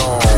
[0.00, 0.29] dawn.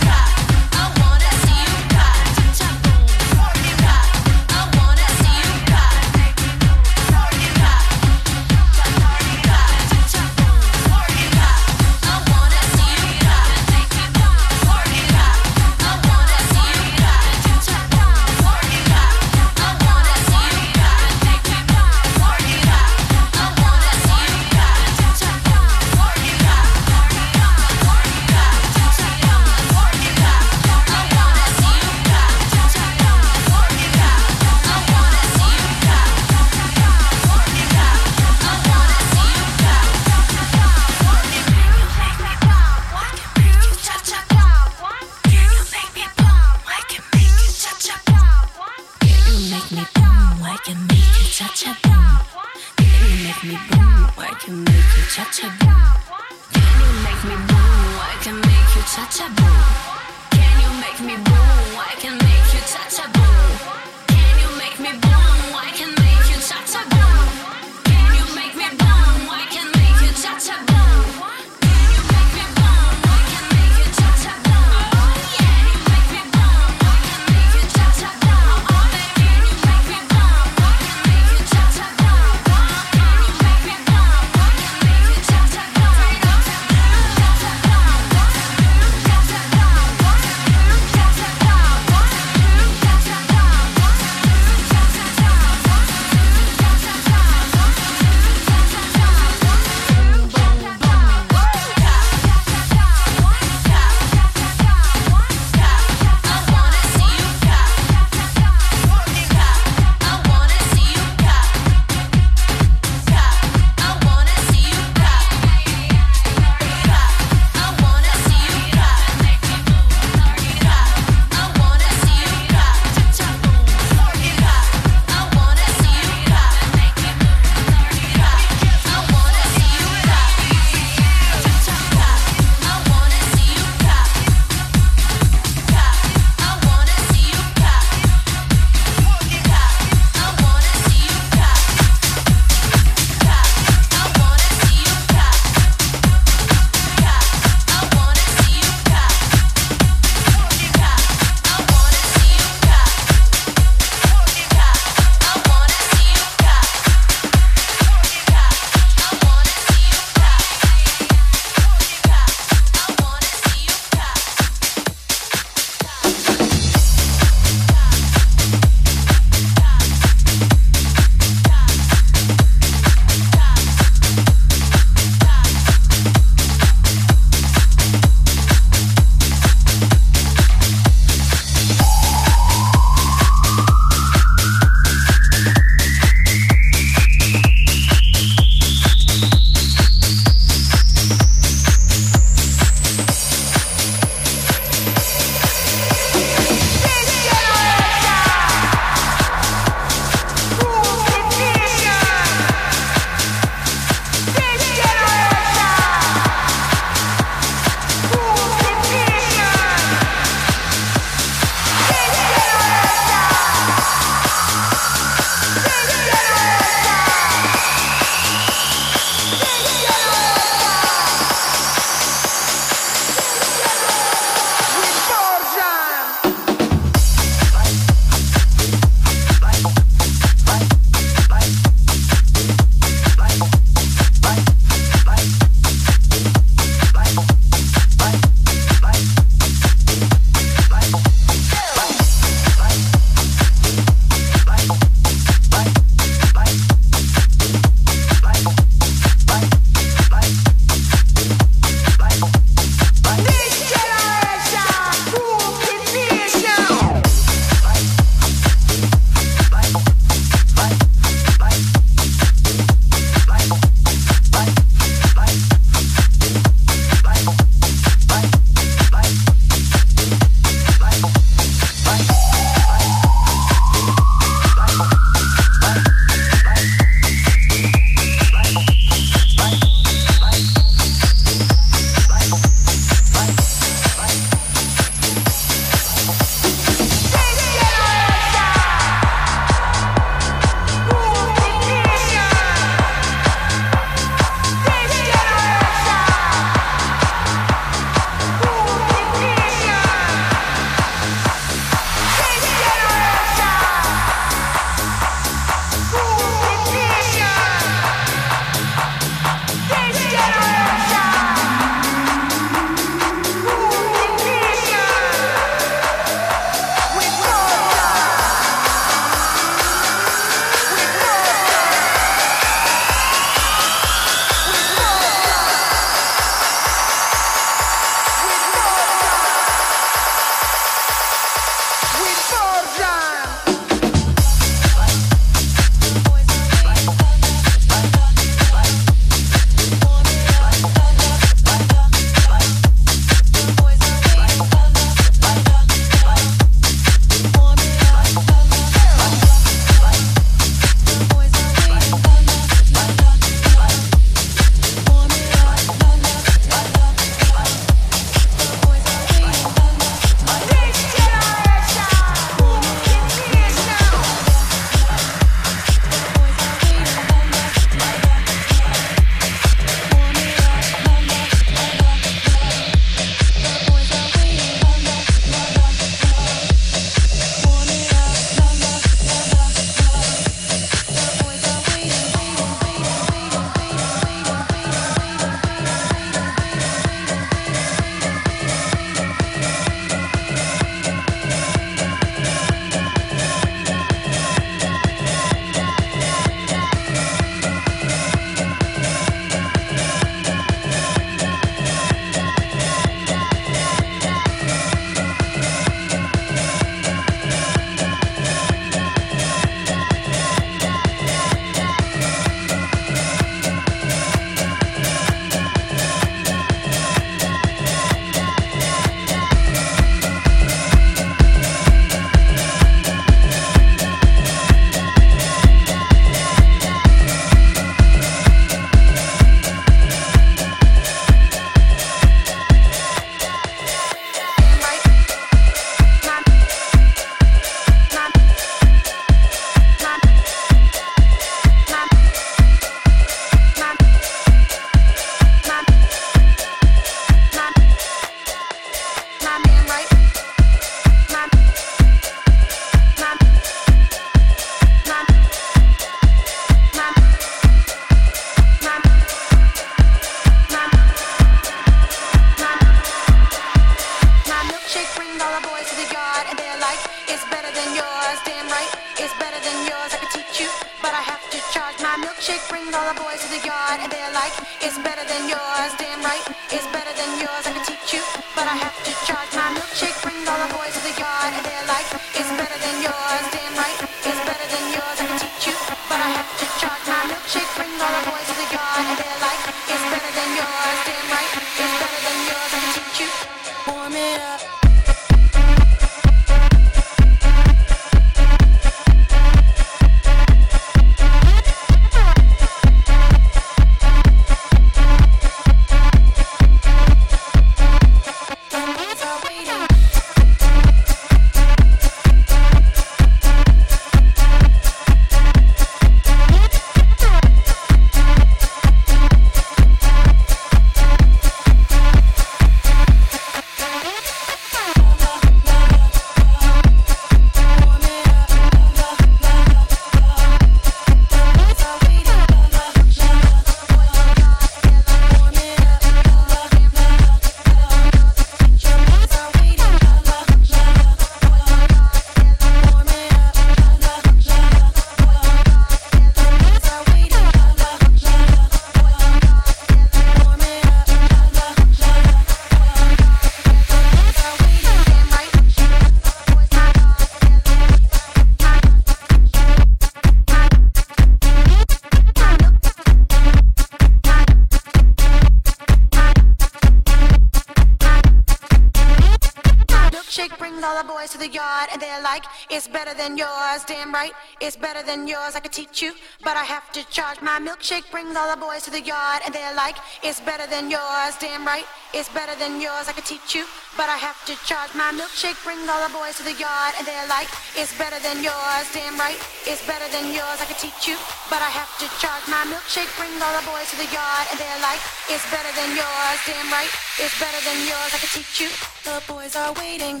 [578.02, 581.44] Brings all the boys to the yard, and they're like, it's better than yours, damn
[581.44, 581.66] right.
[581.92, 583.44] It's better than yours, I could teach you,
[583.76, 584.72] but I have to charge.
[584.72, 587.28] My milkshake brings all the boys to the yard, and they're like,
[587.60, 589.20] it's better than yours, damn right.
[589.44, 590.96] It's better than yours, I could teach you,
[591.28, 592.24] but I have to charge.
[592.24, 594.80] My milkshake brings all the boys to the yard, and they're like,
[595.12, 596.72] it's better than yours, damn right.
[596.96, 598.48] It's better than yours, I could teach you.
[598.88, 600.00] The boys are waiting.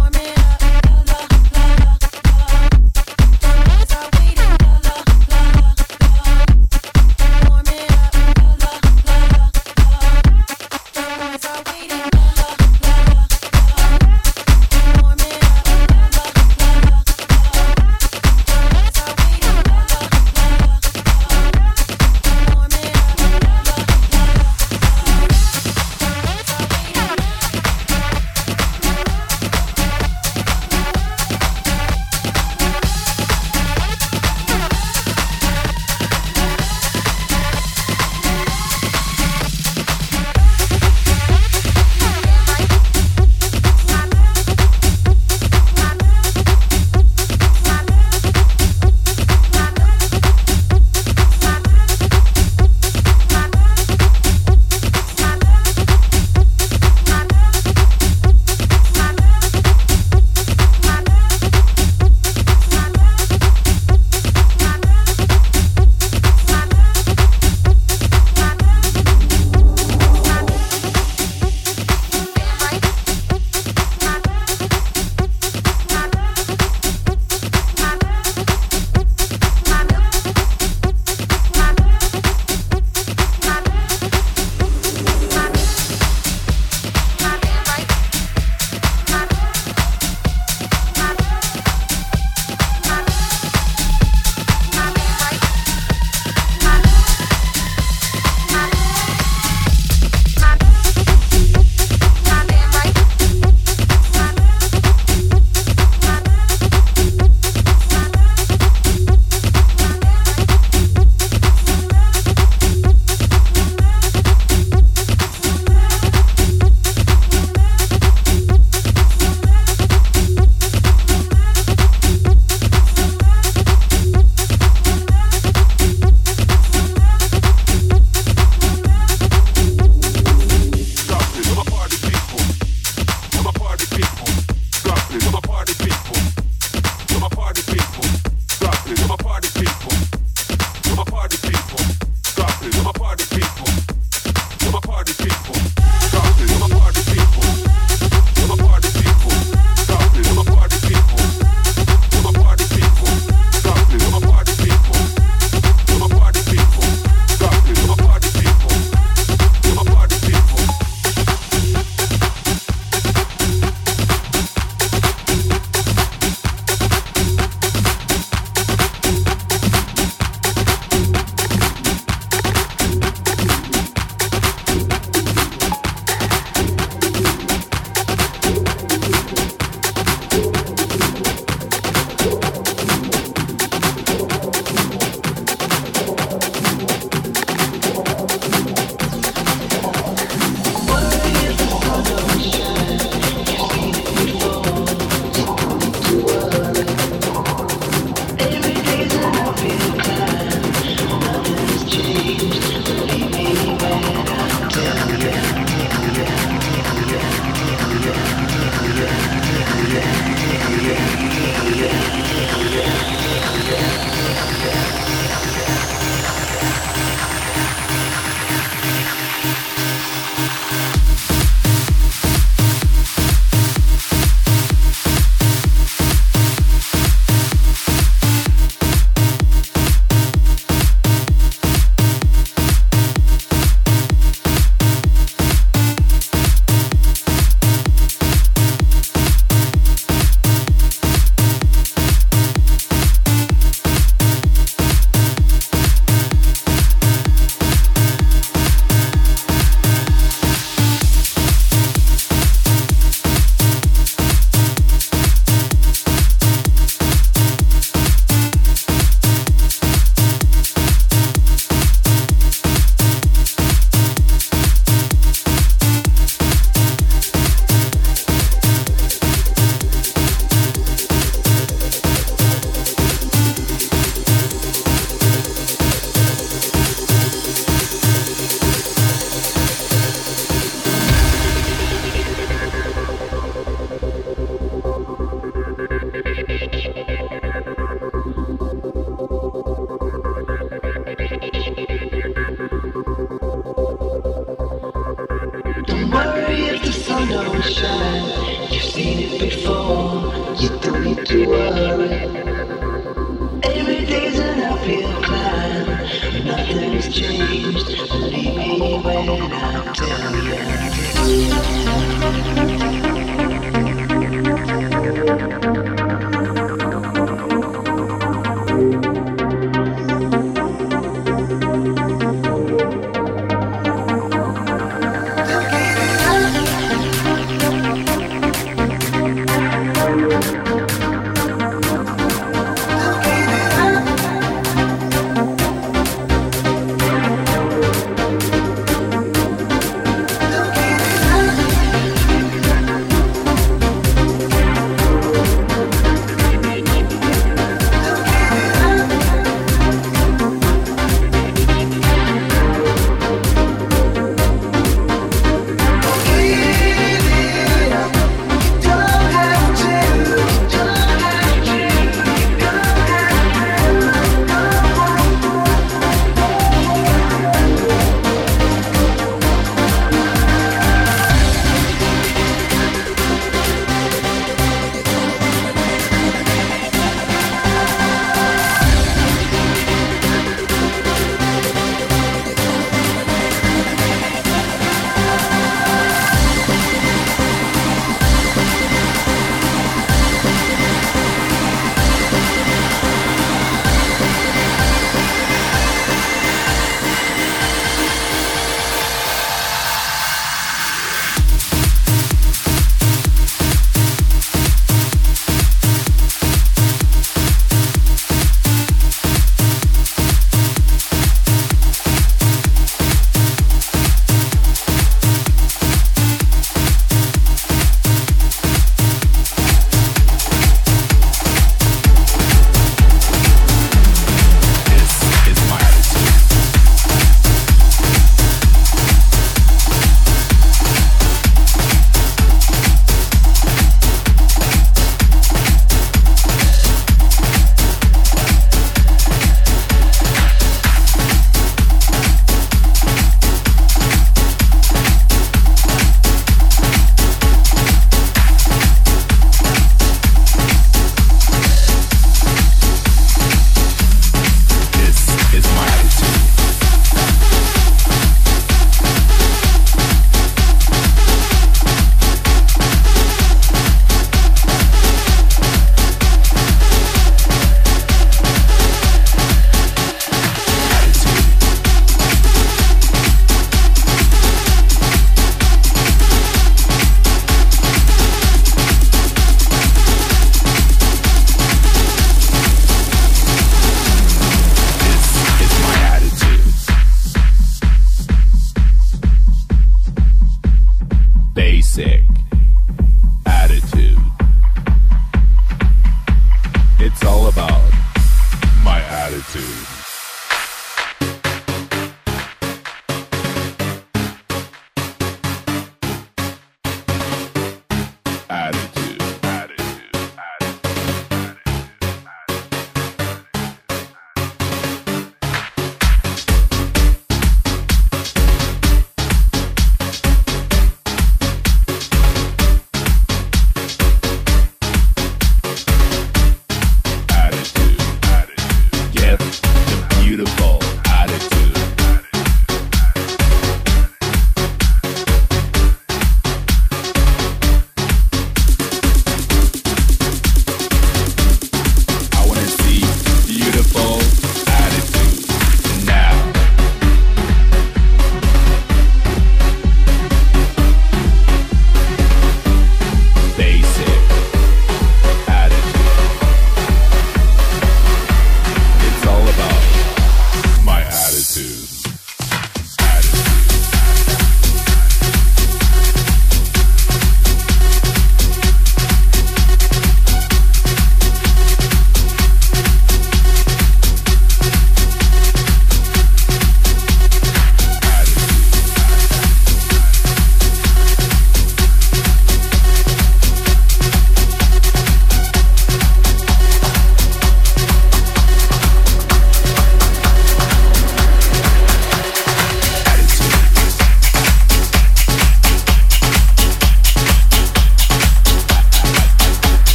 [0.00, 0.53] Warm it up.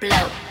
[0.00, 0.45] blow.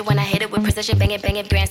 [0.00, 1.67] when I hit it with precision, bang it, bang it, brand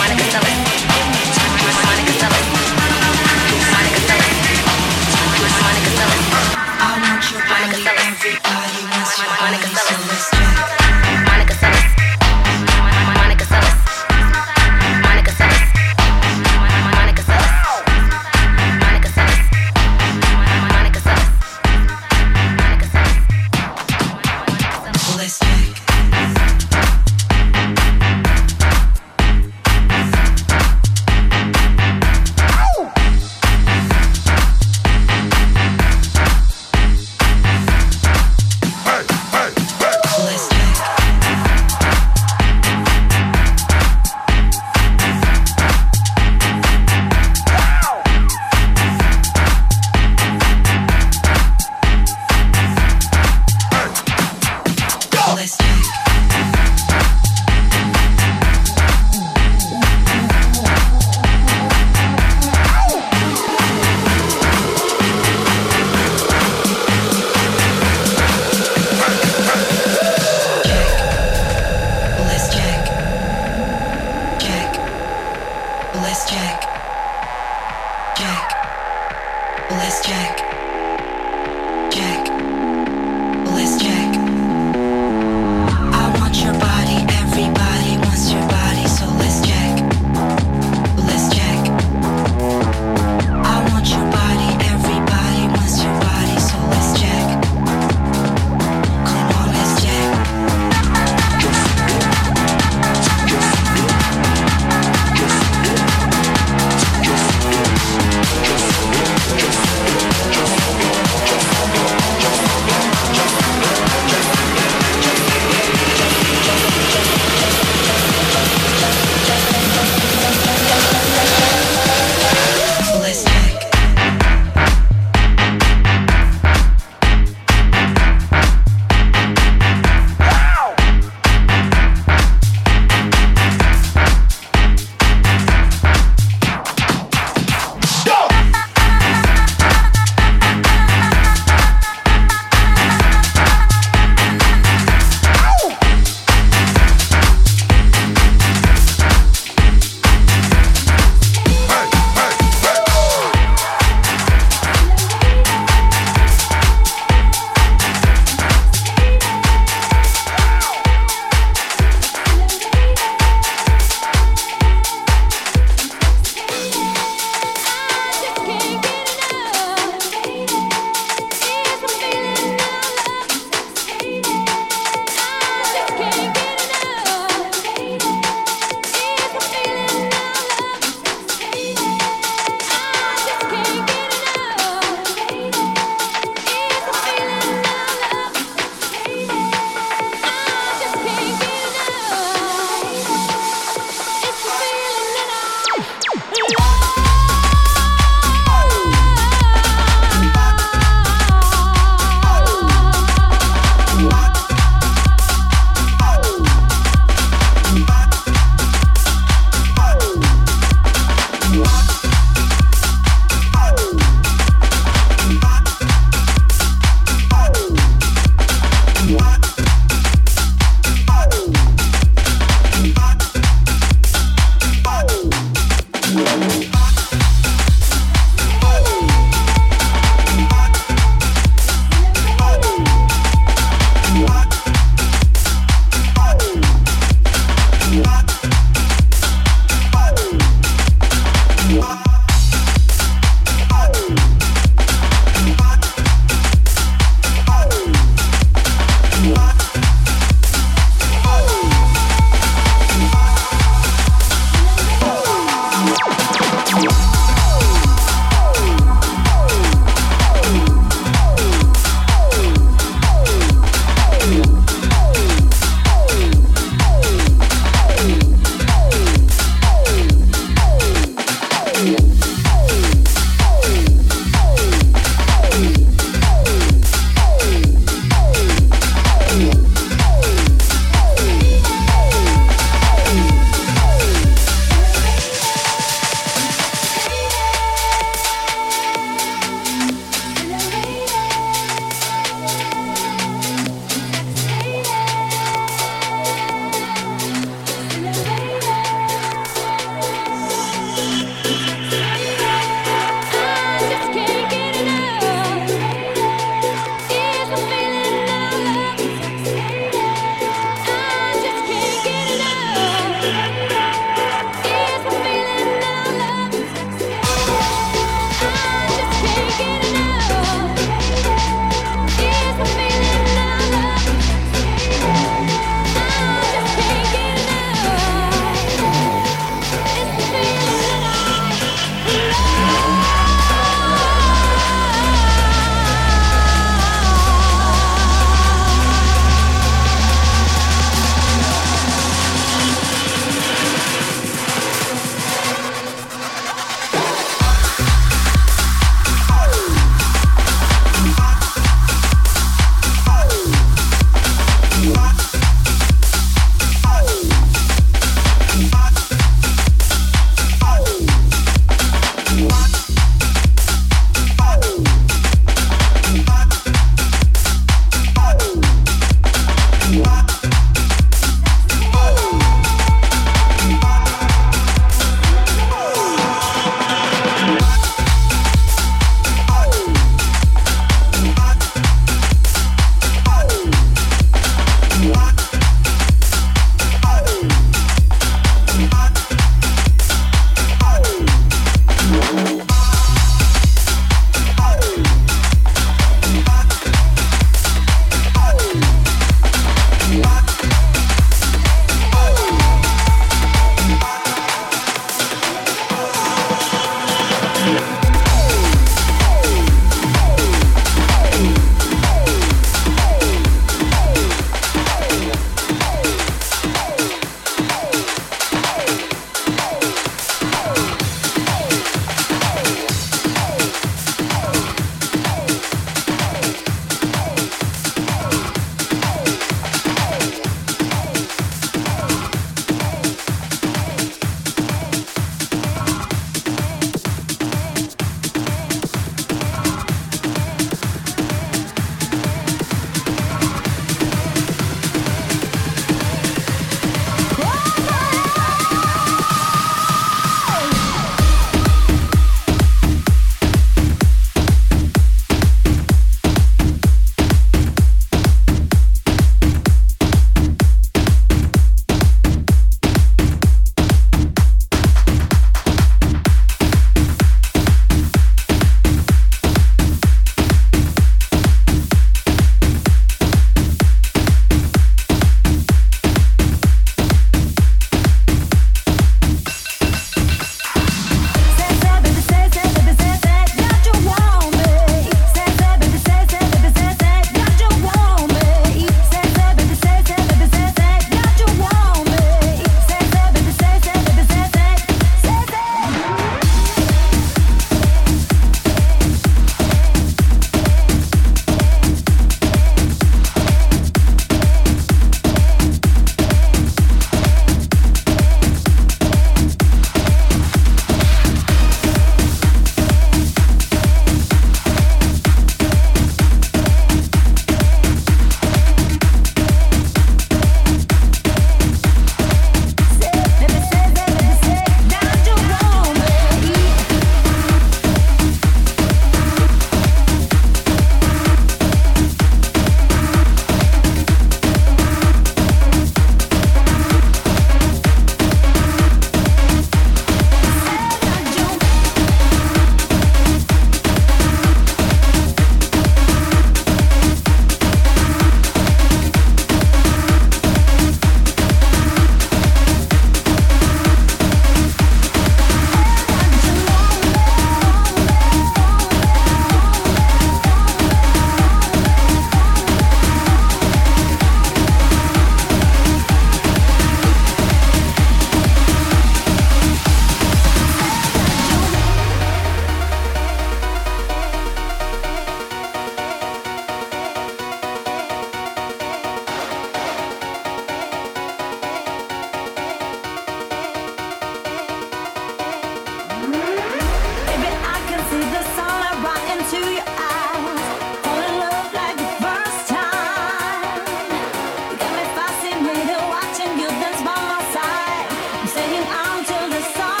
[599.23, 600.00] to the sun.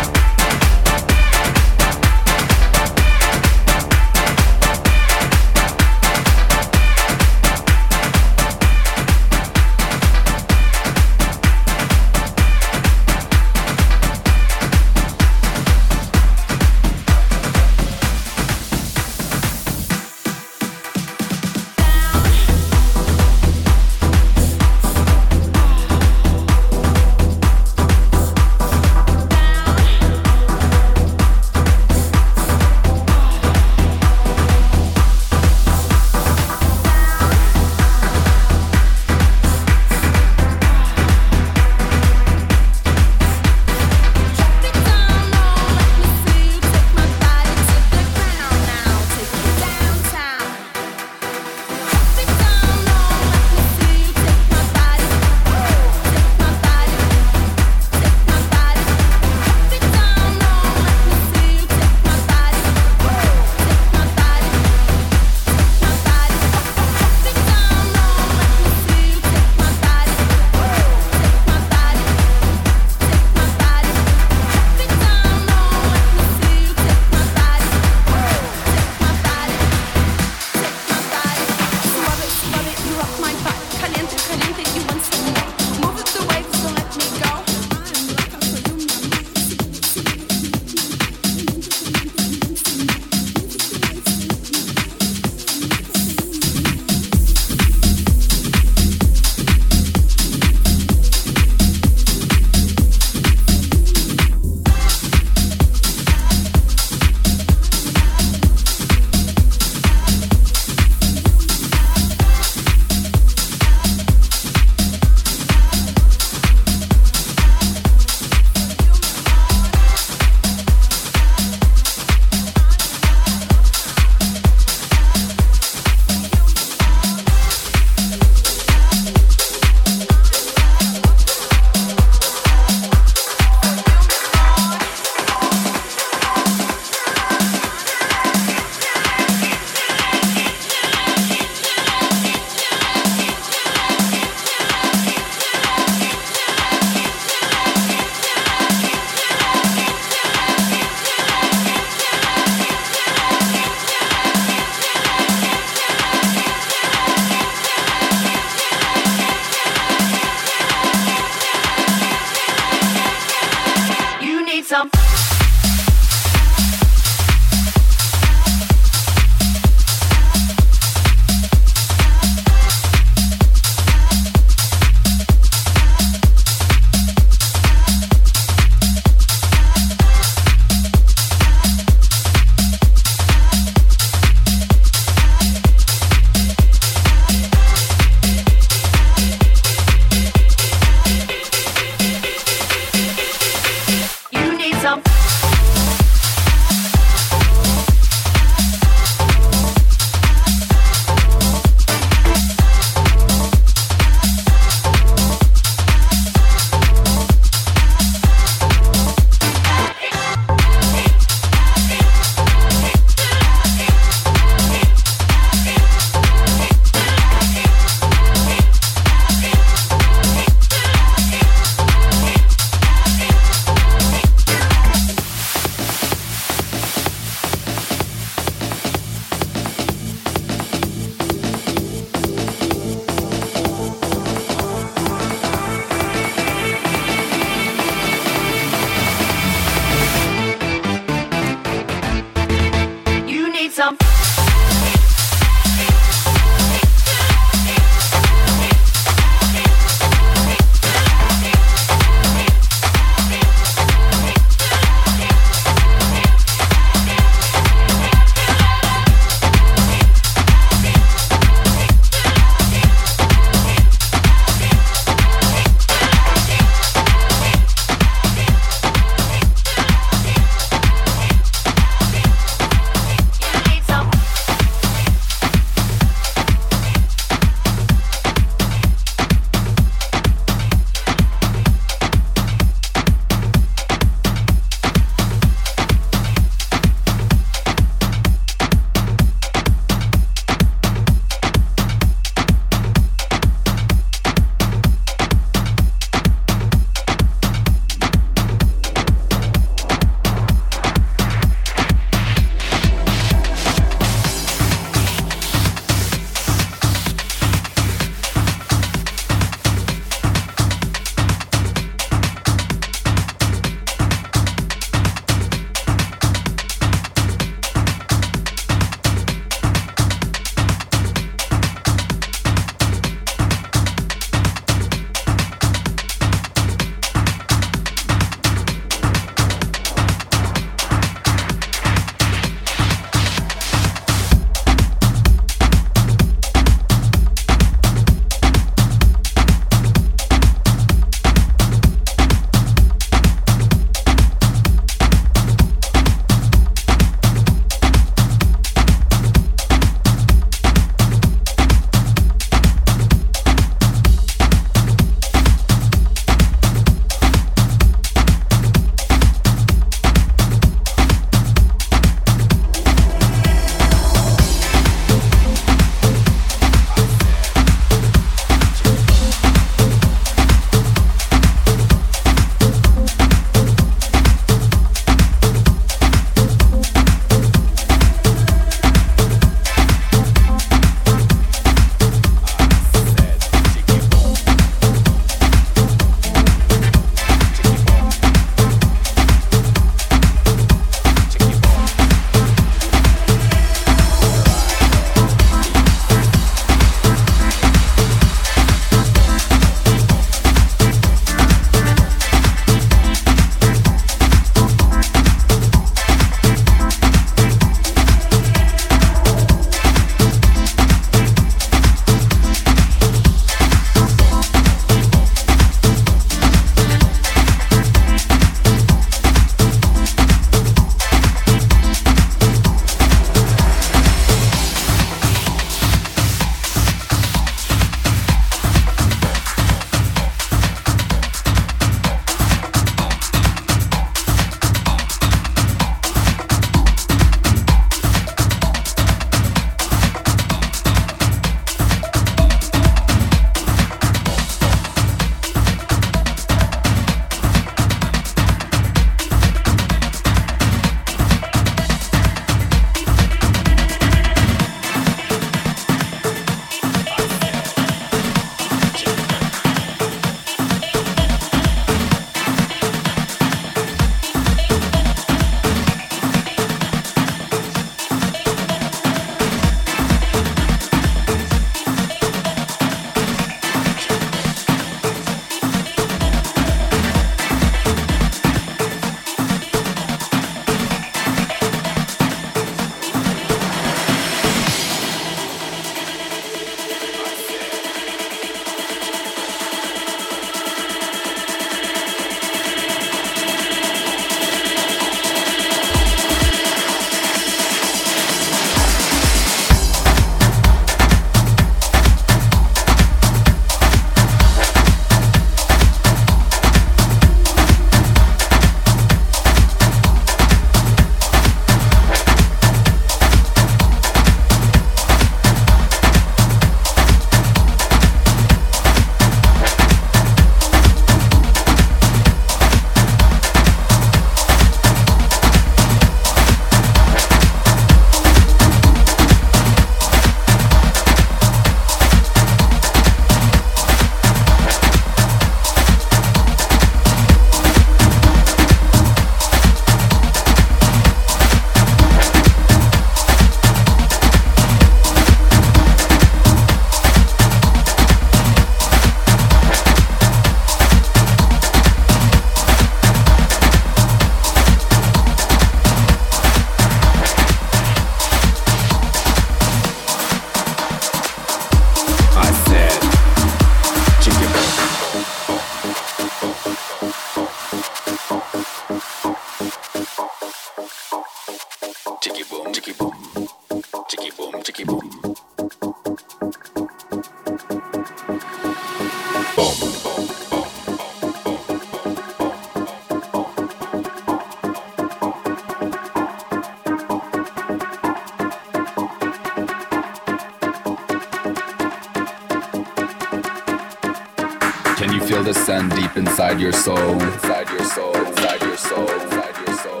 [596.32, 600.00] Inside your soul, inside your soul, inside your soul, inside your soul.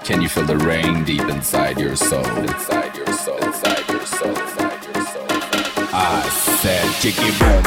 [0.00, 4.30] Can you feel the rain deep inside your soul, inside your soul, inside your soul,
[4.30, 5.26] inside your soul?
[5.92, 6.26] I
[6.62, 7.64] said, chicky boom,